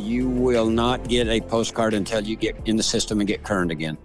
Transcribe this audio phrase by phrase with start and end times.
[0.00, 3.70] you will not get a postcard until you get in the system and get current
[3.70, 3.96] again.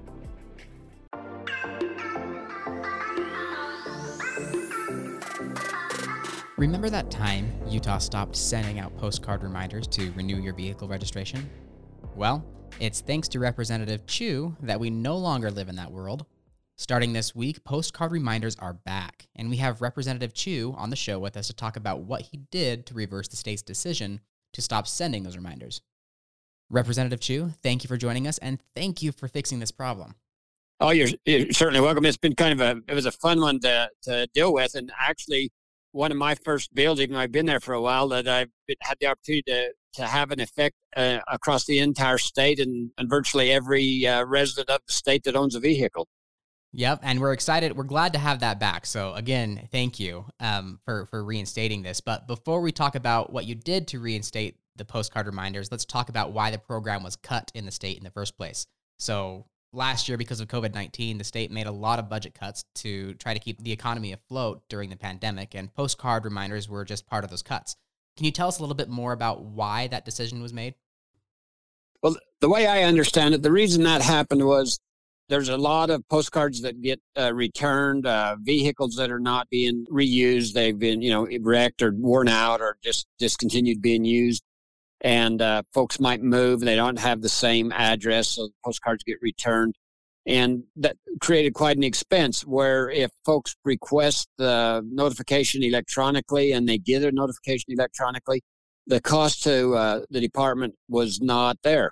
[6.58, 11.50] Remember that time Utah stopped sending out postcard reminders to renew your vehicle registration?
[12.16, 12.46] Well,
[12.80, 16.26] it's thanks to Representative Chew that we no longer live in that world.
[16.78, 21.20] Starting this week, postcard reminders are back, and we have Representative Chew on the show
[21.20, 24.20] with us to talk about what he did to reverse the state's decision
[24.56, 25.82] to stop sending those reminders.
[26.70, 30.16] Representative Chew, thank you for joining us, and thank you for fixing this problem.
[30.80, 32.06] Oh, you're, you're certainly welcome.
[32.06, 34.92] It's been kind of a it was a fun one to to deal with, and
[35.00, 35.52] actually
[35.92, 38.50] one of my first bills, even though I've been there for a while, that I've
[38.82, 43.10] had the opportunity to, to have an effect uh, across the entire state and, and
[43.10, 46.08] virtually every uh, resident of the state that owns a vehicle.
[46.78, 47.78] Yep, and we're excited.
[47.78, 48.86] We're glad to have that back.
[48.86, 52.02] So again, thank you um, for for reinstating this.
[52.02, 56.10] But before we talk about what you did to reinstate the postcard reminders, let's talk
[56.10, 58.68] about why the program was cut in the state in the first place.
[59.00, 62.66] So last year, because of COVID 19, the state made a lot of budget cuts
[62.76, 67.08] to try to keep the economy afloat during the pandemic, and postcard reminders were just
[67.08, 67.78] part of those cuts.
[68.18, 70.76] Can you tell us a little bit more about why that decision was made?
[72.04, 74.80] Well, the way I understand it, the reason that happened was
[75.28, 79.86] there's a lot of postcards that get uh, returned, uh, vehicles that are not being
[79.92, 80.54] reused.
[80.54, 84.44] They've been, you know, wrecked or worn out or just discontinued being used
[85.02, 89.76] and uh, folks might move they don't have the same address, so postcards get returned.
[90.26, 96.80] And that created quite an expense where if folks request the notification electronically and they
[96.80, 98.42] get a notification electronically,
[98.88, 101.92] the cost to uh, the department was not there.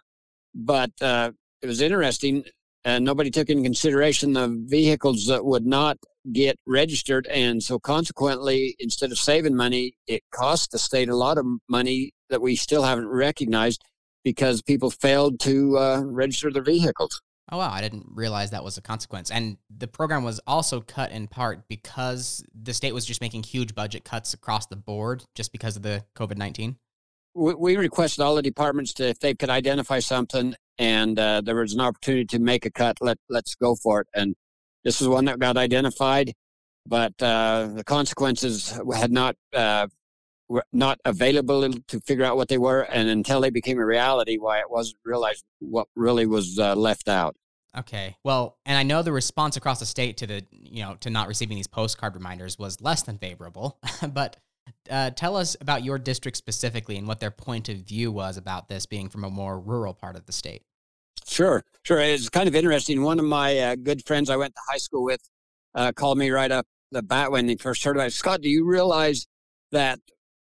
[0.56, 1.32] But uh,
[1.62, 2.44] it was interesting,
[2.86, 5.98] and nobody took into consideration the vehicles that would not
[6.32, 7.28] get registered.
[7.28, 12.12] And so, consequently, instead of saving money, it cost the state a lot of money
[12.30, 13.84] that we still haven't recognized
[14.24, 17.22] because people failed to uh, register their vehicles.
[17.52, 17.72] Oh, wow.
[17.72, 19.30] I didn't realize that was a consequence.
[19.30, 23.76] And the program was also cut in part because the state was just making huge
[23.76, 26.78] budget cuts across the board just because of the COVID 19.
[27.36, 31.56] We, we requested all the departments to, if they could identify something and uh, there
[31.56, 34.08] was an opportunity to make a cut, let, let's go for it.
[34.14, 34.36] And
[34.84, 36.34] this was one that got identified,
[36.86, 39.88] but uh, the consequences had not uh,
[40.50, 44.38] were not available to figure out what they were, and until they became a reality,
[44.38, 47.36] why it wasn't realized what really was uh, left out.
[47.76, 48.18] Okay.
[48.24, 51.28] Well, and I know the response across the state to the, you know, to not
[51.28, 53.80] receiving these postcard reminders was less than favorable.
[54.14, 54.38] but
[54.90, 58.68] uh, tell us about your district specifically and what their point of view was about
[58.68, 60.64] this being from a more rural part of the state.
[61.28, 62.00] Sure, sure.
[62.00, 63.02] It's kind of interesting.
[63.02, 65.22] One of my uh, good friends I went to high school with
[65.74, 68.14] uh, called me right up the bat when he first heard about it.
[68.14, 69.26] Scott, do you realize
[69.72, 70.00] that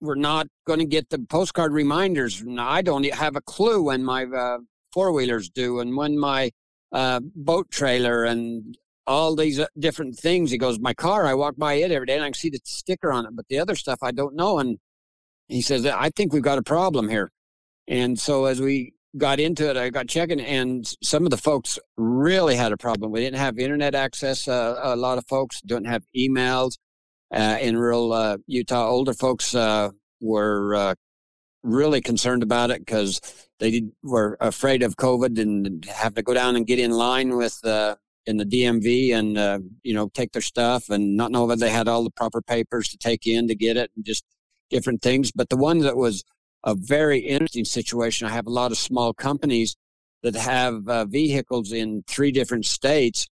[0.00, 2.42] we're not going to get the postcard reminders.
[2.44, 4.58] Now, I don't have a clue when my uh,
[4.92, 6.50] four wheelers do and when my
[6.92, 8.76] uh, boat trailer and
[9.08, 10.50] all these uh, different things.
[10.50, 12.60] He goes, My car, I walk by it every day and I can see the
[12.64, 14.58] sticker on it, but the other stuff I don't know.
[14.58, 14.78] And
[15.48, 17.32] he says, I think we've got a problem here.
[17.88, 21.78] And so as we got into it, I got checking, and some of the folks
[21.96, 23.10] really had a problem.
[23.10, 24.46] We didn't have internet access.
[24.46, 26.76] Uh, a lot of folks don't have emails
[27.32, 28.86] uh, in rural uh, Utah.
[28.86, 30.94] Older folks uh, were uh,
[31.62, 33.20] really concerned about it because
[33.58, 37.36] they did, were afraid of COVID and have to go down and get in line
[37.36, 37.58] with
[38.28, 41.70] in the DMV and uh, you know take their stuff and not know that they
[41.70, 44.24] had all the proper papers to take in to get it and just
[44.70, 45.32] different things.
[45.32, 46.22] But the one that was
[46.64, 48.26] a very interesting situation.
[48.26, 49.76] I have a lot of small companies
[50.22, 53.28] that have uh, vehicles in three different states,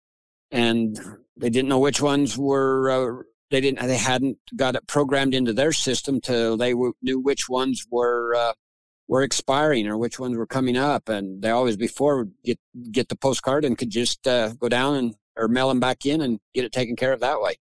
[0.51, 0.97] and
[1.35, 5.53] they didn't know which ones were uh, they didn't they hadn't got it programmed into
[5.53, 8.53] their system till they w- knew which ones were uh,
[9.07, 12.59] were expiring or which ones were coming up and they always before get
[12.91, 16.21] get the postcard and could just uh, go down and or mail them back in
[16.21, 17.55] and get it taken care of that way.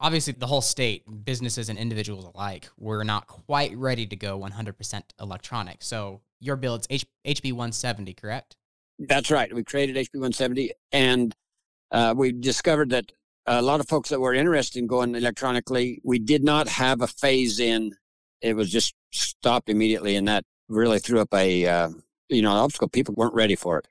[0.00, 5.02] Obviously the whole state businesses and individuals alike were not quite ready to go 100%
[5.20, 5.82] electronic.
[5.82, 8.56] So your bill it's H- hb 170 correct?
[8.98, 9.52] That's right.
[9.52, 11.34] We created hb 170 and
[11.90, 13.12] uh, we discovered that
[13.46, 17.06] a lot of folks that were interested in going electronically, we did not have a
[17.06, 17.92] phase in.
[18.40, 21.90] It was just stopped immediately, and that really threw up a uh,
[22.28, 22.88] you know obstacle.
[22.88, 23.88] People weren't ready for it.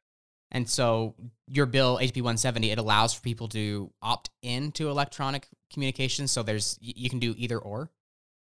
[0.52, 1.14] And so
[1.48, 6.32] your bill HB 170 it allows for people to opt into electronic communications.
[6.32, 7.92] So there's you can do either or.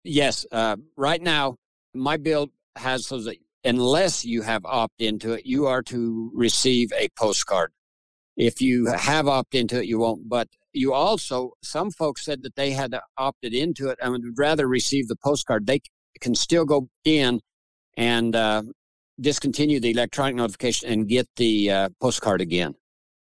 [0.04, 1.56] Yes, uh, right now
[1.94, 6.92] my bill has so that unless you have opt into it, you are to receive
[6.92, 7.72] a postcard.
[8.36, 10.28] If you have opt into it, you won't.
[10.28, 14.68] But you also, some folks said that they had opted into it and would rather
[14.68, 15.66] receive the postcard.
[15.66, 15.80] They
[16.20, 17.40] can still go in
[17.96, 18.62] and uh,
[19.20, 22.74] discontinue the electronic notification and get the uh, postcard again.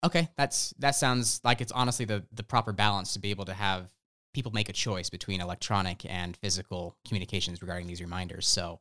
[0.04, 3.54] Okay, that's that sounds like it's honestly the the proper balance to be able to
[3.54, 3.88] have
[4.32, 8.46] people make a choice between electronic and physical communications regarding these reminders.
[8.46, 8.80] So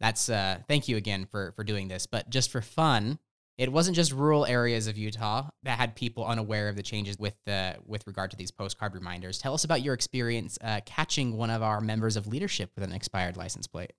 [0.00, 2.06] that's uh thank you again for for doing this.
[2.06, 3.18] But just for fun,
[3.58, 7.34] it wasn't just rural areas of Utah that had people unaware of the changes with
[7.44, 9.38] the with regard to these postcard reminders.
[9.38, 12.92] Tell us about your experience uh, catching one of our members of leadership with an
[12.92, 13.92] expired license plate.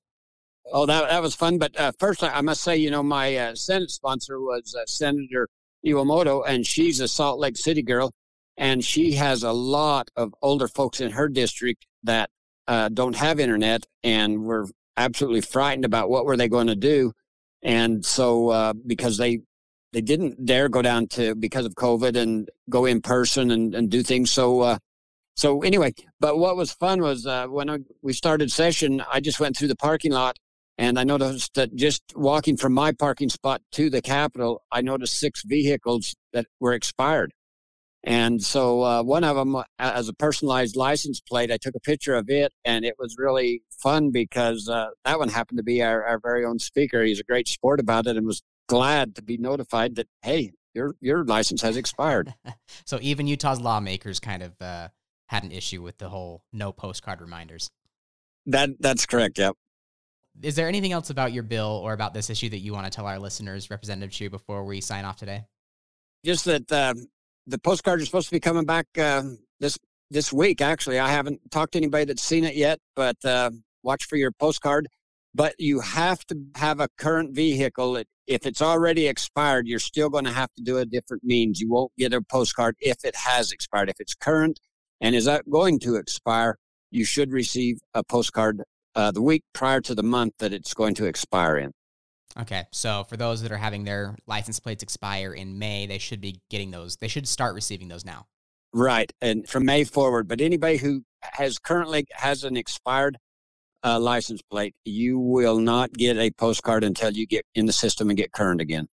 [0.71, 1.57] Oh, that that was fun.
[1.57, 5.49] But uh, first, I must say, you know, my uh, Senate sponsor was uh, Senator
[5.85, 8.11] Iwamoto, and she's a Salt Lake City girl,
[8.57, 12.29] and she has a lot of older folks in her district that
[12.67, 17.11] uh, don't have internet, and were absolutely frightened about what were they going to do,
[17.61, 19.41] and so uh, because they
[19.91, 23.91] they didn't dare go down to because of COVID and go in person and, and
[23.91, 24.31] do things.
[24.31, 24.77] So uh,
[25.35, 29.39] so anyway, but what was fun was uh, when I, we started session, I just
[29.39, 30.37] went through the parking lot
[30.77, 35.19] and I noticed that just walking from my parking spot to the Capitol, I noticed
[35.19, 37.33] six vehicles that were expired.
[38.03, 41.79] And so uh, one of them, uh, as a personalized license plate, I took a
[41.79, 45.81] picture of it, and it was really fun because uh, that one happened to be
[45.81, 47.03] our, our very own speaker.
[47.03, 50.95] He's a great sport about it, and was glad to be notified that hey, your
[50.99, 52.33] your license has expired.
[52.85, 54.89] so even Utah's lawmakers kind of uh,
[55.27, 57.69] had an issue with the whole no postcard reminders.
[58.45, 59.37] That that's correct.
[59.37, 59.55] Yep
[60.41, 62.89] is there anything else about your bill or about this issue that you want to
[62.89, 65.45] tell our listeners, Representative Chew, before we sign off today?
[66.25, 66.93] Just that uh,
[67.47, 69.23] the postcards are supposed to be coming back uh,
[69.59, 69.77] this
[70.09, 70.61] this week.
[70.61, 73.51] Actually, I haven't talked to anybody that's seen it yet, but uh,
[73.83, 74.87] watch for your postcard.
[75.35, 78.01] But you have to have a current vehicle.
[78.27, 81.59] If it's already expired, you're still going to have to do a different means.
[81.59, 83.89] You won't get a postcard if it has expired.
[83.89, 84.59] If it's current
[85.01, 86.57] and is going to expire,
[86.91, 88.61] you should receive a postcard
[88.95, 91.71] uh, the week prior to the month that it's going to expire in.
[92.39, 96.19] Okay, so for those that are having their license plates expire in May, they should
[96.19, 96.95] be getting those.
[96.97, 98.25] They should start receiving those now.
[98.73, 100.27] Right, and from May forward.
[100.27, 103.17] But anybody who has currently has an expired
[103.83, 108.09] uh, license plate, you will not get a postcard until you get in the system
[108.09, 108.87] and get current again.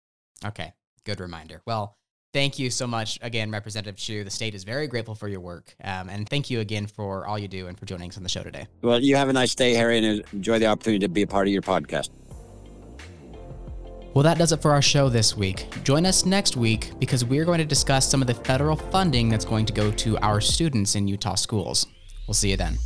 [0.45, 0.75] Okay,
[1.05, 1.63] good reminder.
[1.67, 1.97] Well,
[2.33, 4.25] thank you so much again, Representative Chew.
[4.25, 5.75] The state is very grateful for your work.
[5.83, 8.29] Um, and thank you again for all you do and for joining us on the
[8.29, 8.67] show today.
[8.83, 11.47] Well, you have a nice day, Harry, and enjoy the opportunity to be a part
[11.47, 12.11] of your podcast.
[14.13, 15.69] Well, that does it for our show this week.
[15.85, 19.45] Join us next week because we're going to discuss some of the federal funding that's
[19.45, 21.87] going to go to our students in Utah schools.
[22.27, 22.77] We'll see you then.